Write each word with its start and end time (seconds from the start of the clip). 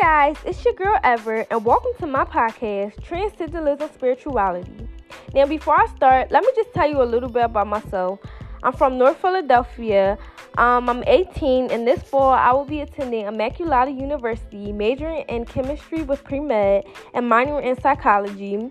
guys, 0.00 0.36
it's 0.46 0.64
your 0.64 0.72
girl 0.72 0.98
Ever, 1.04 1.44
and 1.50 1.62
welcome 1.62 1.90
to 1.98 2.06
my 2.06 2.24
podcast, 2.24 3.02
Transcendentalism 3.02 3.90
Spirituality. 3.92 4.88
Now, 5.34 5.44
before 5.44 5.78
I 5.78 5.84
start, 5.94 6.32
let 6.32 6.42
me 6.42 6.48
just 6.56 6.72
tell 6.72 6.88
you 6.88 7.02
a 7.02 7.04
little 7.04 7.28
bit 7.28 7.44
about 7.44 7.66
myself. 7.66 8.18
I'm 8.62 8.72
from 8.72 8.96
North 8.96 9.18
Philadelphia. 9.18 10.16
Um, 10.56 10.88
I'm 10.88 11.04
18, 11.06 11.70
and 11.70 11.86
this 11.86 12.02
fall 12.02 12.32
I 12.32 12.50
will 12.52 12.64
be 12.64 12.80
attending 12.80 13.26
Immaculata 13.26 13.94
University, 13.94 14.72
majoring 14.72 15.26
in 15.28 15.44
chemistry 15.44 16.02
with 16.02 16.24
pre 16.24 16.40
med 16.40 16.84
and 17.12 17.30
minoring 17.30 17.66
in 17.66 17.78
psychology. 17.78 18.70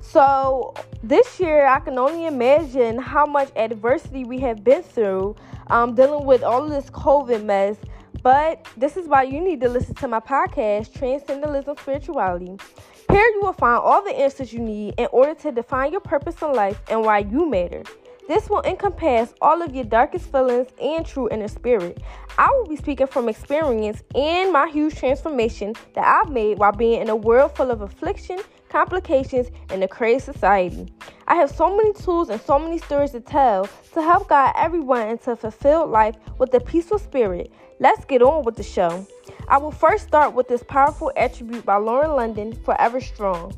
So, 0.00 0.74
this 1.04 1.38
year 1.38 1.64
I 1.64 1.78
can 1.78 1.96
only 1.96 2.26
imagine 2.26 2.98
how 2.98 3.24
much 3.24 3.50
adversity 3.54 4.24
we 4.24 4.40
have 4.40 4.64
been 4.64 4.82
through 4.82 5.36
um, 5.68 5.94
dealing 5.94 6.26
with 6.26 6.42
all 6.42 6.68
this 6.68 6.90
COVID 6.90 7.44
mess. 7.44 7.76
But 8.26 8.66
this 8.76 8.96
is 8.96 9.06
why 9.06 9.22
you 9.22 9.40
need 9.40 9.60
to 9.60 9.68
listen 9.68 9.94
to 9.94 10.08
my 10.08 10.18
podcast, 10.18 10.92
Transcendentalism 10.98 11.76
Spirituality. 11.76 12.56
Here 13.08 13.20
you 13.20 13.40
will 13.40 13.52
find 13.52 13.78
all 13.78 14.02
the 14.02 14.18
answers 14.18 14.52
you 14.52 14.58
need 14.58 14.94
in 14.98 15.06
order 15.12 15.32
to 15.42 15.52
define 15.52 15.92
your 15.92 16.00
purpose 16.00 16.34
in 16.42 16.52
life 16.52 16.82
and 16.90 17.02
why 17.02 17.18
you 17.18 17.48
matter. 17.48 17.84
This 18.26 18.50
will 18.50 18.62
encompass 18.62 19.32
all 19.40 19.62
of 19.62 19.76
your 19.76 19.84
darkest 19.84 20.32
feelings 20.32 20.66
and 20.82 21.06
true 21.06 21.28
inner 21.30 21.46
spirit. 21.46 22.02
I 22.36 22.48
will 22.50 22.66
be 22.66 22.74
speaking 22.74 23.06
from 23.06 23.28
experience 23.28 24.02
and 24.12 24.52
my 24.52 24.66
huge 24.70 24.96
transformation 24.96 25.74
that 25.94 26.04
I've 26.04 26.32
made 26.32 26.58
while 26.58 26.72
being 26.72 27.02
in 27.02 27.08
a 27.08 27.14
world 27.14 27.54
full 27.54 27.70
of 27.70 27.80
affliction, 27.80 28.40
complications, 28.68 29.52
and 29.70 29.84
a 29.84 29.88
crazy 29.88 30.18
society. 30.18 30.92
I 31.28 31.34
have 31.34 31.50
so 31.50 31.76
many 31.76 31.92
tools 31.92 32.28
and 32.28 32.40
so 32.40 32.56
many 32.56 32.78
stories 32.78 33.10
to 33.10 33.20
tell 33.20 33.68
to 33.94 34.00
help 34.00 34.28
guide 34.28 34.52
everyone 34.56 35.08
into 35.08 35.32
a 35.32 35.36
fulfilled 35.36 35.90
life 35.90 36.14
with 36.38 36.54
a 36.54 36.60
peaceful 36.60 37.00
spirit. 37.00 37.52
Let's 37.80 38.04
get 38.04 38.22
on 38.22 38.44
with 38.44 38.54
the 38.54 38.62
show. 38.62 39.04
I 39.48 39.58
will 39.58 39.72
first 39.72 40.06
start 40.06 40.34
with 40.34 40.46
this 40.46 40.62
powerful 40.62 41.10
attribute 41.16 41.66
by 41.66 41.78
Lauren 41.78 42.12
London, 42.12 42.52
Forever 42.64 43.00
Strong. 43.00 43.54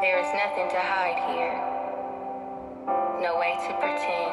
There 0.00 0.18
is 0.20 0.32
nothing 0.32 0.70
to 0.70 0.80
hide 0.80 1.20
here, 1.34 1.52
no 3.20 3.38
way 3.38 3.58
to 3.68 3.74
pretend. 3.78 4.27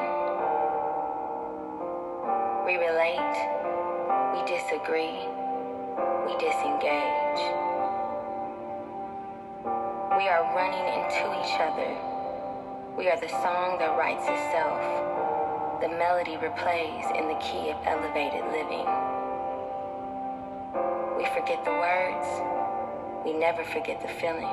We 2.76 2.82
relate, 2.82 3.36
we 4.34 4.44
disagree, 4.44 5.24
we 6.26 6.36
disengage. 6.36 7.40
We 10.12 10.28
are 10.28 10.44
running 10.52 10.84
into 10.84 11.24
each 11.40 11.56
other. 11.56 11.96
We 12.98 13.08
are 13.08 13.18
the 13.18 13.30
song 13.30 13.78
that 13.78 13.96
writes 13.96 14.24
itself. 14.28 15.80
The 15.80 15.88
melody 15.88 16.36
replays 16.36 17.08
in 17.16 17.28
the 17.28 17.40
key 17.40 17.72
of 17.72 17.80
elevated 17.86 18.44
living. 18.52 18.84
We 21.16 21.24
forget 21.32 21.64
the 21.64 21.72
words, 21.80 22.28
we 23.24 23.32
never 23.32 23.64
forget 23.64 24.02
the 24.02 24.08
feeling. 24.20 24.52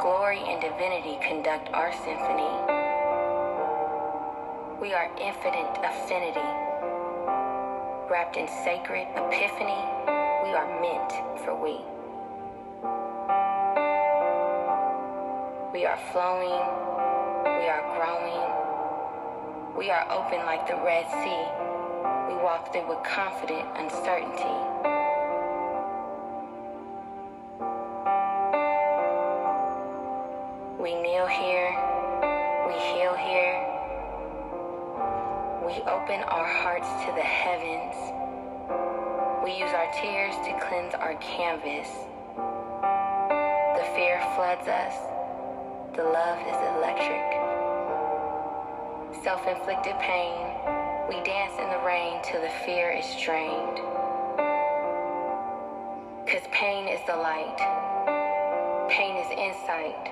Glory 0.00 0.40
and 0.48 0.58
divinity 0.62 1.18
conduct 1.20 1.68
our 1.74 1.92
symphony. 1.92 2.79
We 4.80 4.94
are 4.94 5.10
infinite 5.20 5.76
affinity. 5.84 6.40
Wrapped 8.10 8.38
in 8.38 8.48
sacred 8.64 9.08
epiphany, 9.14 9.76
we 10.42 10.56
are 10.56 10.80
meant 10.80 11.12
for 11.44 11.54
we. 11.54 11.84
We 15.74 15.84
are 15.84 15.98
flowing, 16.12 16.64
we 17.60 17.68
are 17.68 17.84
growing, 17.92 19.76
we 19.76 19.90
are 19.90 20.10
open 20.10 20.46
like 20.46 20.66
the 20.66 20.76
Red 20.76 21.04
Sea. 21.10 21.44
We 22.32 22.42
walk 22.42 22.72
through 22.72 22.88
with 22.88 23.04
confident 23.04 23.68
uncertainty. 23.76 24.56
We 30.80 30.94
kneel 30.94 31.26
here, 31.26 31.76
we 32.66 32.72
heal 32.72 33.14
here. 33.14 33.79
We 35.70 35.76
open 35.82 36.18
our 36.26 36.48
hearts 36.48 36.88
to 37.06 37.12
the 37.14 37.22
heavens. 37.22 37.94
We 39.44 39.52
use 39.54 39.70
our 39.70 39.86
tears 39.94 40.34
to 40.42 40.66
cleanse 40.66 40.94
our 40.94 41.14
canvas. 41.22 41.86
The 43.78 43.86
fear 43.94 44.18
floods 44.34 44.66
us, 44.66 44.96
the 45.94 46.02
love 46.02 46.42
is 46.42 46.58
electric. 46.74 47.22
Self 49.22 49.46
inflicted 49.46 49.96
pain, 50.00 50.42
we 51.08 51.22
dance 51.22 51.54
in 51.62 51.70
the 51.70 51.86
rain 51.86 52.18
till 52.24 52.42
the 52.42 52.50
fear 52.66 52.90
is 52.90 53.06
drained. 53.22 53.78
Cause 56.26 56.42
pain 56.50 56.88
is 56.88 56.98
the 57.06 57.14
light, 57.14 57.62
pain 58.90 59.14
is 59.22 59.30
insight. 59.30 60.10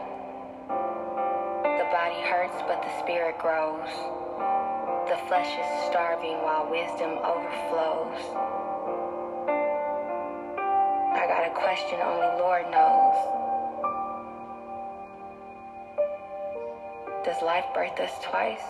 The 0.69 1.89
body 1.91 2.23
hurts, 2.31 2.63
but 2.69 2.81
the 2.81 3.03
spirit 3.03 3.41
grows. 3.41 3.91
The 5.09 5.17
flesh 5.27 5.59
is 5.59 5.87
starving 5.87 6.37
while 6.43 6.71
wisdom 6.71 7.17
overflows. 7.25 8.21
I 11.17 11.25
got 11.27 11.47
a 11.47 11.55
question 11.55 11.99
only 12.03 12.27
Lord 12.39 12.71
knows. 12.71 13.17
Does 17.25 17.41
life 17.43 17.65
birth 17.75 17.99
us 18.01 18.13
twice? 18.23 18.61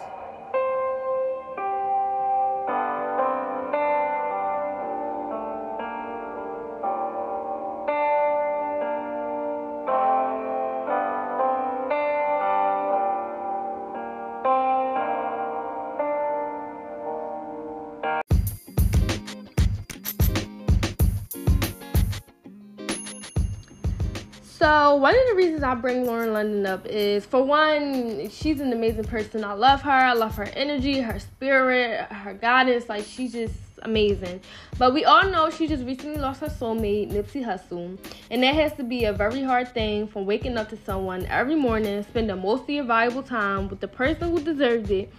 So, 24.68 24.96
one 24.96 25.14
of 25.14 25.28
the 25.30 25.34
reasons 25.34 25.62
I 25.62 25.74
bring 25.74 26.04
Lauren 26.04 26.34
London 26.34 26.66
up 26.66 26.84
is 26.84 27.24
for 27.24 27.42
one, 27.42 28.28
she's 28.28 28.60
an 28.60 28.70
amazing 28.70 29.04
person. 29.04 29.42
I 29.42 29.54
love 29.54 29.80
her. 29.80 29.90
I 29.90 30.12
love 30.12 30.34
her 30.34 30.44
energy, 30.44 31.00
her 31.00 31.18
spirit, 31.18 32.00
her 32.12 32.34
guidance. 32.34 32.86
Like, 32.86 33.06
she's 33.06 33.32
just 33.32 33.54
amazing. 33.80 34.42
But 34.76 34.92
we 34.92 35.06
all 35.06 35.24
know 35.30 35.48
she 35.48 35.68
just 35.68 35.84
recently 35.86 36.20
lost 36.20 36.42
her 36.42 36.48
soulmate, 36.48 37.10
Nipsey 37.10 37.42
Hussle. 37.42 37.96
And 38.30 38.42
that 38.42 38.54
has 38.56 38.74
to 38.74 38.82
be 38.82 39.06
a 39.06 39.12
very 39.14 39.42
hard 39.42 39.72
thing 39.72 40.06
from 40.06 40.26
waking 40.26 40.58
up 40.58 40.68
to 40.68 40.76
someone 40.84 41.24
every 41.30 41.56
morning, 41.56 42.02
spending 42.02 42.38
most 42.38 42.64
of 42.64 42.68
your 42.68 42.84
valuable 42.84 43.22
time 43.22 43.68
with 43.68 43.80
the 43.80 43.88
person 43.88 44.28
who 44.28 44.40
deserves 44.40 44.90
it. 44.90 45.10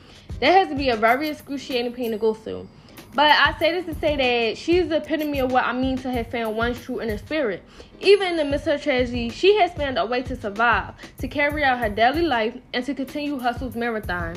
That 0.42 0.52
has 0.52 0.68
to 0.68 0.76
be 0.76 0.90
a 0.90 0.96
very 0.96 1.28
excruciating 1.28 1.94
pain 1.94 2.12
to 2.12 2.20
go 2.20 2.36
through. 2.36 2.68
But 3.14 3.32
I 3.32 3.58
say 3.58 3.72
this 3.72 3.86
to 3.86 4.00
say 4.00 4.16
that 4.18 4.58
she's 4.58 4.88
the 4.88 4.98
epitome 4.98 5.40
of 5.40 5.52
what 5.52 5.66
I 5.66 5.74
mean 5.74 5.98
to 5.98 6.12
have 6.12 6.30
found 6.30 6.56
one's 6.56 6.80
true 6.80 7.02
inner 7.02 7.18
spirit. 7.18 7.64
Even 8.00 8.28
in 8.28 8.38
the 8.38 8.46
midst 8.46 8.68
of 8.68 8.82
tragedy, 8.84 9.30
she 9.30 9.60
has 9.60 9.74
found 9.74 9.98
a 9.98 10.06
way 10.06 10.22
to 10.24 10.36
survive, 10.36 10.94
to 11.18 11.28
carry 11.28 11.64
out 11.64 11.80
her 11.80 11.90
daily 11.90 12.22
life, 12.22 12.56
and 12.74 12.86
to 12.86 12.94
continue 12.94 13.40
Hussle's 13.40 13.76
marathon. 13.76 14.36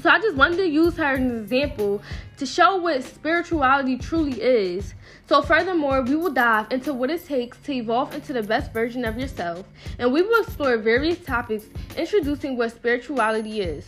So 0.00 0.08
I 0.08 0.18
just 0.18 0.34
wanted 0.34 0.56
to 0.56 0.66
use 0.66 0.96
her 0.96 1.04
as 1.04 1.20
an 1.20 1.42
example 1.42 2.00
to 2.38 2.46
show 2.46 2.76
what 2.76 3.04
spirituality 3.04 3.98
truly 3.98 4.40
is. 4.40 4.94
So 5.28 5.42
furthermore, 5.42 6.00
we 6.00 6.16
will 6.16 6.32
dive 6.32 6.68
into 6.72 6.94
what 6.94 7.10
it 7.10 7.26
takes 7.26 7.58
to 7.58 7.72
evolve 7.72 8.14
into 8.14 8.32
the 8.32 8.42
best 8.42 8.72
version 8.72 9.04
of 9.04 9.18
yourself, 9.18 9.66
and 9.98 10.10
we 10.10 10.22
will 10.22 10.42
explore 10.42 10.78
various 10.78 11.18
topics 11.18 11.66
introducing 11.98 12.56
what 12.56 12.72
spirituality 12.72 13.60
is. 13.60 13.86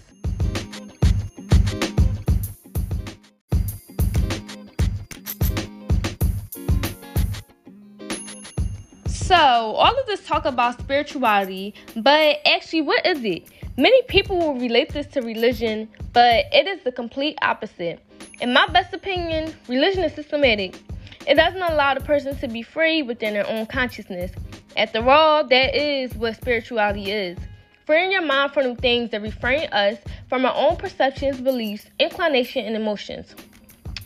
So, 9.33 9.39
all 9.39 9.99
of 9.99 10.05
this 10.05 10.27
talk 10.27 10.45
about 10.45 10.79
spirituality, 10.79 11.73
but 11.97 12.41
actually, 12.45 12.83
what 12.83 13.07
is 13.07 13.25
it? 13.25 13.49
Many 13.79 14.03
people 14.03 14.37
will 14.37 14.61
relate 14.61 14.93
this 14.93 15.07
to 15.13 15.23
religion, 15.23 15.89
but 16.13 16.45
it 16.53 16.67
is 16.67 16.85
the 16.85 16.93
complete 16.93 17.39
opposite. 17.41 17.99
In 18.43 18.53
my 18.53 18.67
best 18.67 18.93
opinion, 18.93 19.55
religion 19.69 20.05
is 20.05 20.13
systematic. 20.13 20.79
It 21.27 21.37
doesn't 21.37 21.63
allow 21.63 21.95
the 21.95 22.03
person 22.03 22.37
to 22.41 22.47
be 22.47 22.61
free 22.61 23.01
within 23.01 23.33
their 23.33 23.49
own 23.49 23.65
consciousness. 23.65 24.33
After 24.77 25.09
all, 25.09 25.49
that 25.49 25.75
is 25.75 26.15
what 26.15 26.37
spirituality 26.37 27.11
is. 27.11 27.39
Freeing 27.87 28.13
your 28.13 28.21
mind 28.21 28.53
from 28.53 28.65
the 28.65 28.75
things 28.75 29.13
that 29.13 29.23
refrain 29.23 29.67
us 29.73 29.97
from 30.29 30.45
our 30.45 30.55
own 30.55 30.77
perceptions, 30.77 31.41
beliefs, 31.41 31.87
inclination, 31.99 32.67
and 32.67 32.77
emotions. 32.77 33.35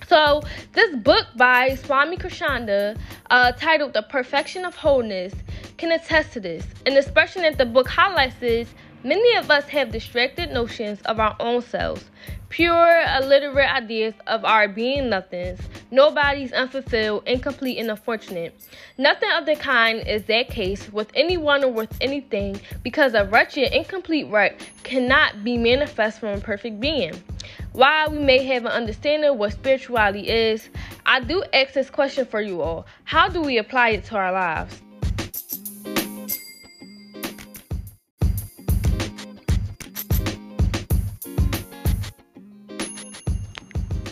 So, 0.08 0.40
this 0.72 0.94
book 0.94 1.26
by 1.34 1.74
Swami 1.74 2.16
Krishnanda, 2.16 2.96
uh, 3.28 3.50
titled 3.52 3.92
The 3.92 4.02
Perfection 4.02 4.64
of 4.64 4.76
Wholeness, 4.76 5.34
can 5.78 5.90
attest 5.90 6.32
to 6.34 6.40
this. 6.40 6.64
And 6.84 6.94
the 6.94 7.00
expression 7.00 7.42
that 7.42 7.58
the 7.58 7.66
book 7.66 7.88
highlights 7.88 8.40
is 8.40 8.68
many 9.02 9.36
of 9.36 9.50
us 9.50 9.64
have 9.64 9.90
distracted 9.90 10.52
notions 10.52 11.02
of 11.06 11.18
our 11.18 11.34
own 11.40 11.60
selves, 11.60 12.04
pure, 12.50 13.04
illiterate 13.18 13.68
ideas 13.68 14.14
of 14.28 14.44
our 14.44 14.68
being 14.68 15.08
nothings, 15.08 15.58
nobody's 15.90 16.52
unfulfilled, 16.52 17.24
incomplete, 17.26 17.78
and 17.78 17.90
unfortunate. 17.90 18.54
Nothing 18.98 19.30
of 19.32 19.44
the 19.44 19.56
kind 19.56 20.06
is 20.06 20.22
that 20.26 20.48
case 20.48 20.88
with 20.92 21.10
anyone 21.14 21.64
or 21.64 21.72
with 21.72 21.96
anything 22.00 22.60
because 22.84 23.14
a 23.14 23.24
wretched, 23.24 23.72
incomplete 23.72 24.28
right 24.28 24.60
cannot 24.84 25.42
be 25.42 25.58
manifest 25.58 26.20
from 26.20 26.38
a 26.38 26.40
perfect 26.40 26.78
being. 26.78 27.20
While 27.72 28.10
we 28.10 28.18
may 28.18 28.44
have 28.44 28.64
an 28.64 28.72
understanding 28.72 29.30
of 29.30 29.36
what 29.36 29.52
spirituality 29.52 30.28
is, 30.28 30.68
I 31.04 31.20
do 31.20 31.44
ask 31.52 31.74
this 31.74 31.90
question 31.90 32.26
for 32.26 32.40
you 32.40 32.62
all 32.62 32.86
How 33.04 33.28
do 33.28 33.40
we 33.40 33.58
apply 33.58 33.90
it 33.90 34.04
to 34.06 34.16
our 34.16 34.32
lives? 34.32 34.82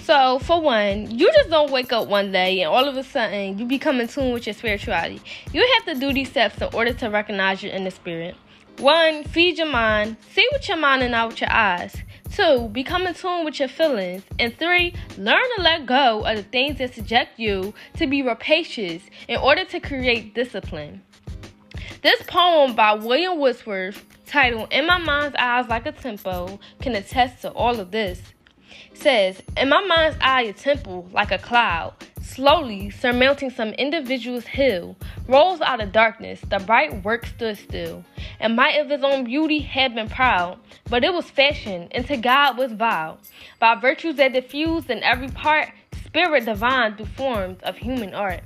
So, 0.04 0.38
for 0.40 0.60
one, 0.60 1.10
you 1.10 1.32
just 1.32 1.48
don't 1.48 1.70
wake 1.70 1.90
up 1.90 2.08
one 2.08 2.30
day 2.30 2.60
and 2.60 2.70
all 2.70 2.86
of 2.86 2.96
a 2.98 3.02
sudden 3.02 3.58
you 3.58 3.64
become 3.64 4.00
in 4.00 4.08
tune 4.08 4.34
with 4.34 4.46
your 4.46 4.52
spirituality. 4.52 5.22
You 5.50 5.66
have 5.78 5.94
to 5.94 5.98
do 5.98 6.12
these 6.12 6.28
steps 6.28 6.60
in 6.60 6.68
order 6.74 6.92
to 6.92 7.08
recognize 7.08 7.62
you're 7.62 7.72
in 7.72 7.84
the 7.84 7.90
spirit. 7.90 8.36
One, 8.78 9.24
feed 9.24 9.56
your 9.56 9.66
mind. 9.66 10.18
See 10.32 10.46
with 10.52 10.68
your 10.68 10.76
mind 10.76 11.02
and 11.02 11.12
not 11.12 11.28
with 11.28 11.40
your 11.40 11.50
eyes. 11.50 11.96
Two, 12.34 12.68
become 12.72 13.06
in 13.06 13.14
tune 13.14 13.44
with 13.44 13.60
your 13.60 13.68
feelings. 13.68 14.24
And 14.38 14.56
three, 14.58 14.92
learn 15.16 15.44
to 15.56 15.62
let 15.62 15.86
go 15.86 16.24
of 16.26 16.36
the 16.36 16.42
things 16.42 16.78
that 16.78 16.94
subject 16.94 17.38
you 17.38 17.72
to 17.96 18.06
be 18.06 18.22
rapacious 18.22 19.02
in 19.28 19.38
order 19.38 19.64
to 19.66 19.78
create 19.78 20.34
discipline. 20.34 21.02
This 22.02 22.20
poem 22.26 22.74
by 22.74 22.94
William 22.94 23.38
Wordsworth, 23.38 24.04
titled 24.26 24.72
In 24.72 24.86
My 24.86 24.98
Mind's 24.98 25.36
Eyes 25.38 25.68
Like 25.68 25.86
a 25.86 25.92
Temple, 25.92 26.60
can 26.80 26.96
attest 26.96 27.42
to 27.42 27.50
all 27.52 27.78
of 27.78 27.92
this 27.92 28.20
says, 28.94 29.42
In 29.56 29.68
my 29.68 29.80
mind's 29.84 30.16
eye, 30.20 30.42
a 30.42 30.52
temple, 30.52 31.08
like 31.12 31.30
a 31.30 31.38
cloud, 31.38 31.94
slowly 32.24 32.90
surmounting 32.90 33.50
some 33.50 33.68
individual's 33.70 34.46
hill, 34.46 34.96
rose 35.28 35.60
out 35.60 35.82
of 35.82 35.92
darkness. 35.92 36.40
The 36.48 36.58
bright 36.58 37.04
work 37.04 37.26
stood 37.26 37.58
still, 37.58 38.04
and 38.40 38.56
might 38.56 38.80
of 38.80 38.90
its 38.90 39.04
own 39.04 39.24
beauty 39.24 39.60
had 39.60 39.94
been 39.94 40.08
proud, 40.08 40.58
but 40.88 41.04
it 41.04 41.12
was 41.12 41.30
fashioned, 41.30 41.88
and 41.92 42.06
to 42.06 42.16
God 42.16 42.56
was 42.56 42.72
vowed, 42.72 43.18
by 43.60 43.74
virtues 43.74 44.16
that 44.16 44.32
diffused 44.32 44.90
in 44.90 45.02
every 45.02 45.28
part, 45.28 45.68
spirit 46.04 46.44
divine 46.44 46.96
through 46.96 47.06
forms 47.06 47.58
of 47.62 47.76
human 47.76 48.14
art. 48.14 48.42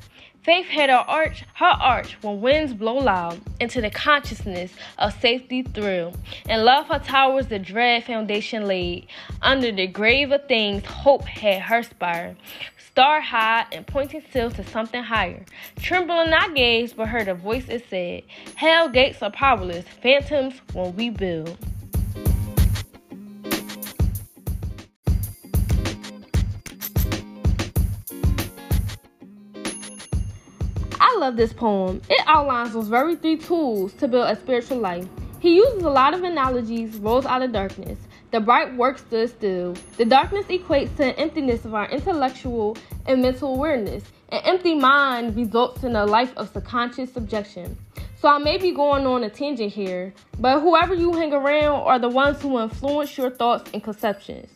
Faith 0.48 0.68
had 0.68 0.88
her 0.88 1.04
arch, 1.06 1.44
her 1.56 1.66
arch 1.66 2.16
when 2.22 2.40
winds 2.40 2.72
blow 2.72 2.94
loud 2.94 3.38
into 3.60 3.82
the 3.82 3.90
consciousness 3.90 4.72
of 4.96 5.12
safety 5.20 5.60
thrill, 5.60 6.14
and 6.48 6.64
love 6.64 6.86
her 6.86 6.98
towers 6.98 7.48
the 7.48 7.58
dread 7.58 8.02
foundation 8.04 8.66
laid. 8.66 9.06
Under 9.42 9.70
the 9.70 9.86
grave 9.86 10.32
of 10.32 10.48
things, 10.48 10.86
hope 10.86 11.24
had 11.24 11.60
her 11.60 11.82
spire, 11.82 12.34
star 12.78 13.20
high 13.20 13.66
and 13.72 13.86
pointing 13.86 14.22
still 14.30 14.50
to 14.52 14.64
something 14.64 15.02
higher. 15.02 15.44
Trembling 15.80 16.32
I 16.32 16.48
gazed, 16.54 16.96
but 16.96 17.08
heard 17.08 17.28
a 17.28 17.34
voice 17.34 17.66
that 17.66 17.86
said, 17.90 18.22
Hell 18.54 18.88
gates 18.88 19.20
are 19.20 19.30
powerless, 19.30 19.84
phantoms 20.00 20.54
when 20.72 20.96
we 20.96 21.10
build. 21.10 21.58
Love 31.18 31.36
this 31.36 31.52
poem. 31.52 32.00
It 32.08 32.20
outlines 32.26 32.72
those 32.72 32.88
very 32.88 33.16
three 33.16 33.36
tools 33.36 33.92
to 33.94 34.08
build 34.08 34.28
a 34.28 34.36
spiritual 34.36 34.78
life. 34.78 35.06
He 35.40 35.56
uses 35.56 35.82
a 35.82 35.90
lot 35.90 36.14
of 36.14 36.22
analogies, 36.22 36.96
rose 36.96 37.26
out 37.26 37.42
of 37.42 37.52
darkness. 37.52 37.98
The 38.30 38.40
bright 38.40 38.76
work 38.76 38.98
stood 38.98 39.30
still. 39.30 39.74
The 39.96 40.04
darkness 40.04 40.46
equates 40.46 40.94
to 40.96 41.04
an 41.04 41.14
emptiness 41.14 41.64
of 41.64 41.74
our 41.74 41.88
intellectual 41.90 42.76
and 43.06 43.22
mental 43.22 43.54
awareness. 43.54 44.04
An 44.30 44.42
empty 44.44 44.74
mind 44.74 45.34
results 45.34 45.82
in 45.84 45.96
a 45.96 46.04
life 46.04 46.36
of 46.36 46.52
subconscious 46.52 47.12
subjection. 47.12 47.76
So 48.20 48.28
I 48.28 48.38
may 48.38 48.58
be 48.58 48.72
going 48.72 49.06
on 49.06 49.24
a 49.24 49.30
tangent 49.30 49.72
here, 49.72 50.12
but 50.38 50.60
whoever 50.60 50.92
you 50.92 51.12
hang 51.12 51.32
around 51.32 51.82
are 51.82 51.98
the 51.98 52.08
ones 52.08 52.42
who 52.42 52.60
influence 52.60 53.16
your 53.16 53.30
thoughts 53.30 53.70
and 53.72 53.82
conceptions. 53.82 54.50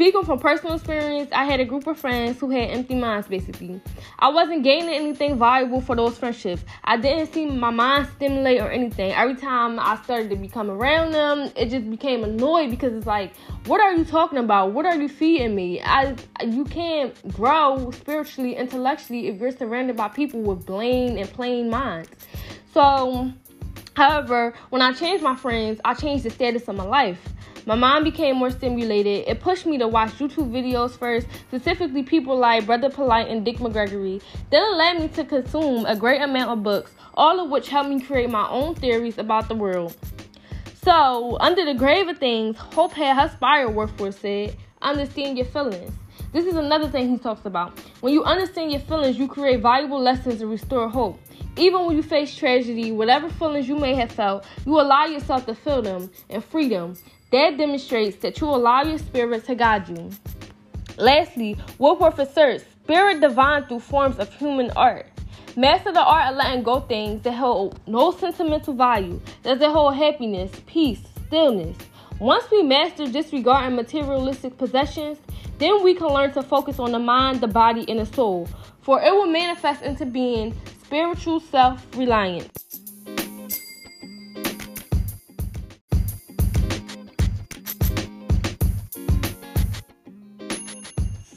Speaking 0.00 0.24
from 0.24 0.38
personal 0.38 0.76
experience, 0.76 1.28
I 1.30 1.44
had 1.44 1.60
a 1.60 1.64
group 1.66 1.86
of 1.86 1.98
friends 1.98 2.40
who 2.40 2.48
had 2.48 2.70
empty 2.70 2.94
minds 2.94 3.28
basically. 3.28 3.82
I 4.18 4.30
wasn't 4.30 4.62
gaining 4.62 4.94
anything 4.94 5.38
valuable 5.38 5.82
for 5.82 5.94
those 5.94 6.16
friendships. 6.16 6.64
I 6.84 6.96
didn't 6.96 7.34
see 7.34 7.44
my 7.44 7.68
mind 7.68 8.08
stimulate 8.16 8.62
or 8.62 8.70
anything. 8.70 9.12
Every 9.12 9.34
time 9.34 9.78
I 9.78 10.00
started 10.02 10.30
to 10.30 10.36
become 10.36 10.70
around 10.70 11.12
them, 11.12 11.52
it 11.54 11.68
just 11.68 11.90
became 11.90 12.24
annoyed 12.24 12.70
because 12.70 12.94
it's 12.94 13.04
like, 13.04 13.36
what 13.66 13.82
are 13.82 13.92
you 13.92 14.06
talking 14.06 14.38
about? 14.38 14.72
What 14.72 14.86
are 14.86 14.96
you 14.96 15.06
feeding 15.06 15.54
me? 15.54 15.82
I 15.82 16.16
you 16.46 16.64
can't 16.64 17.12
grow 17.34 17.90
spiritually, 17.90 18.56
intellectually 18.56 19.28
if 19.28 19.38
you're 19.38 19.52
surrounded 19.52 19.98
by 19.98 20.08
people 20.08 20.40
with 20.40 20.64
blame 20.64 21.18
and 21.18 21.28
plain 21.28 21.68
minds. 21.68 22.08
So, 22.72 23.30
however, 23.96 24.54
when 24.70 24.80
I 24.80 24.94
changed 24.94 25.22
my 25.22 25.36
friends, 25.36 25.78
I 25.84 25.92
changed 25.92 26.24
the 26.24 26.30
status 26.30 26.68
of 26.68 26.76
my 26.76 26.84
life. 26.84 27.20
My 27.66 27.74
mind 27.74 28.04
became 28.04 28.36
more 28.36 28.50
stimulated. 28.50 29.28
It 29.28 29.40
pushed 29.40 29.66
me 29.66 29.78
to 29.78 29.88
watch 29.88 30.10
YouTube 30.12 30.50
videos 30.50 30.92
first, 30.92 31.26
specifically 31.48 32.02
people 32.02 32.36
like 32.36 32.66
Brother 32.66 32.88
Polight 32.88 33.30
and 33.30 33.44
Dick 33.44 33.58
McGregory. 33.58 34.22
Then 34.50 34.62
it 34.62 34.76
led 34.76 35.00
me 35.00 35.08
to 35.08 35.24
consume 35.24 35.84
a 35.86 35.94
great 35.94 36.22
amount 36.22 36.50
of 36.50 36.62
books, 36.62 36.92
all 37.14 37.38
of 37.38 37.50
which 37.50 37.68
helped 37.68 37.90
me 37.90 38.00
create 38.00 38.30
my 38.30 38.48
own 38.48 38.74
theories 38.74 39.18
about 39.18 39.48
the 39.48 39.54
world. 39.54 39.96
So, 40.82 41.36
under 41.40 41.64
the 41.64 41.74
grave 41.74 42.08
of 42.08 42.18
things, 42.18 42.56
Hope 42.56 42.94
had 42.94 43.16
her 43.16 43.28
spire 43.28 43.68
Wordsworth 43.68 44.20
said, 44.20 44.56
understand 44.80 45.36
your 45.36 45.46
feelings. 45.46 45.92
This 46.32 46.46
is 46.46 46.54
another 46.54 46.88
thing 46.88 47.10
he 47.10 47.18
talks 47.18 47.44
about. 47.44 47.76
When 48.00 48.12
you 48.12 48.22
understand 48.22 48.70
your 48.70 48.80
feelings, 48.80 49.18
you 49.18 49.26
create 49.26 49.60
valuable 49.60 50.00
lessons 50.00 50.40
and 50.40 50.48
restore 50.48 50.88
hope. 50.88 51.18
Even 51.56 51.86
when 51.86 51.96
you 51.96 52.04
face 52.04 52.36
tragedy, 52.36 52.92
whatever 52.92 53.28
feelings 53.30 53.68
you 53.68 53.76
may 53.76 53.94
have 53.96 54.12
felt, 54.12 54.44
you 54.64 54.80
allow 54.80 55.06
yourself 55.06 55.44
to 55.46 55.54
feel 55.56 55.82
them 55.82 56.08
and 56.28 56.44
freedom. 56.44 56.96
That 57.32 57.58
demonstrates 57.58 58.16
that 58.18 58.40
you 58.40 58.48
allow 58.48 58.84
your 58.84 58.98
spirit 58.98 59.44
to 59.46 59.56
guide 59.56 59.88
you. 59.88 60.10
Lastly, 60.96 61.56
Wordsworth 61.78 62.20
asserts 62.20 62.64
spirit 62.84 63.20
divine 63.20 63.64
through 63.64 63.80
forms 63.80 64.18
of 64.18 64.32
human 64.34 64.70
art. 64.72 65.06
Master 65.56 65.90
the 65.90 66.00
art 66.00 66.30
of 66.30 66.36
letting 66.36 66.62
go 66.62 66.78
things 66.80 67.22
that 67.22 67.32
hold 67.32 67.80
no 67.88 68.12
sentimental 68.12 68.74
value, 68.74 69.20
that 69.42 69.60
hold 69.60 69.96
happiness, 69.96 70.52
peace, 70.66 71.00
stillness. 71.26 71.76
Once 72.20 72.44
we 72.52 72.62
master 72.62 73.06
disregarding 73.06 73.74
materialistic 73.74 74.56
possessions, 74.58 75.18
then 75.60 75.84
we 75.84 75.94
can 75.94 76.08
learn 76.08 76.32
to 76.32 76.42
focus 76.42 76.78
on 76.78 76.90
the 76.90 76.98
mind, 76.98 77.42
the 77.42 77.46
body, 77.46 77.84
and 77.86 78.00
the 78.00 78.06
soul, 78.06 78.48
for 78.80 79.00
it 79.02 79.12
will 79.12 79.26
manifest 79.26 79.82
into 79.82 80.06
being 80.06 80.54
spiritual 80.82 81.38
self 81.38 81.86
reliance. 81.96 82.48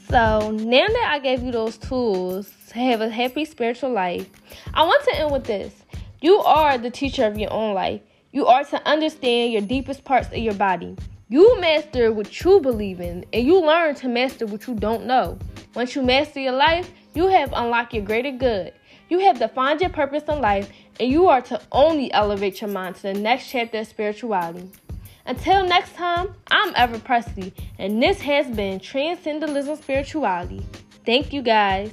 So 0.08 0.52
now 0.52 0.86
that 0.86 1.08
I 1.10 1.18
gave 1.22 1.42
you 1.42 1.52
those 1.52 1.76
tools 1.76 2.50
to 2.68 2.78
have 2.78 3.02
a 3.02 3.10
happy 3.10 3.44
spiritual 3.44 3.90
life, 3.90 4.30
I 4.72 4.84
want 4.84 5.04
to 5.04 5.16
end 5.16 5.32
with 5.32 5.44
this. 5.44 5.74
You 6.22 6.38
are 6.38 6.78
the 6.78 6.90
teacher 6.90 7.26
of 7.26 7.38
your 7.38 7.52
own 7.52 7.74
life. 7.74 8.00
You 8.32 8.46
are 8.46 8.64
to 8.64 8.88
understand 8.88 9.52
your 9.52 9.62
deepest 9.62 10.04
parts 10.04 10.28
of 10.28 10.38
your 10.38 10.54
body. 10.54 10.96
You 11.34 11.60
master 11.60 12.12
what 12.12 12.44
you 12.44 12.60
believe 12.60 13.00
in, 13.00 13.24
and 13.32 13.44
you 13.44 13.60
learn 13.60 13.96
to 13.96 14.08
master 14.08 14.46
what 14.46 14.68
you 14.68 14.74
don't 14.76 15.04
know. 15.04 15.36
Once 15.74 15.96
you 15.96 16.02
master 16.04 16.38
your 16.38 16.52
life, 16.52 16.92
you 17.12 17.26
have 17.26 17.52
unlocked 17.52 17.92
your 17.92 18.04
greater 18.04 18.30
good. 18.30 18.72
You 19.08 19.18
have 19.18 19.40
defined 19.40 19.80
your 19.80 19.90
purpose 19.90 20.22
in 20.28 20.40
life, 20.40 20.70
and 21.00 21.10
you 21.10 21.26
are 21.26 21.40
to 21.40 21.60
only 21.72 22.12
elevate 22.12 22.60
your 22.60 22.70
mind 22.70 22.94
to 22.94 23.02
the 23.02 23.14
next 23.14 23.50
chapter 23.50 23.78
of 23.78 23.88
spirituality. 23.88 24.70
Until 25.26 25.66
next 25.66 25.96
time, 25.96 26.32
I'm 26.52 26.72
Ever 26.76 27.00
Presley, 27.00 27.52
and 27.80 28.00
this 28.00 28.20
has 28.20 28.46
been 28.46 28.78
Transcendentalism 28.78 29.74
Spirituality. 29.74 30.64
Thank 31.04 31.32
you 31.32 31.42
guys. 31.42 31.90